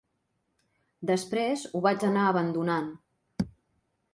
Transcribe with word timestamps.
Després 1.09 1.65
ho 1.65 1.81
vaig 1.87 2.07
anar 2.09 2.25
abandonant. 2.31 2.89